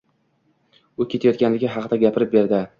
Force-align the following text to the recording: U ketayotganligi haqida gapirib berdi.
U 1.03 1.07
ketayotganligi 1.13 1.73
haqida 1.77 2.03
gapirib 2.09 2.37
berdi. 2.37 2.67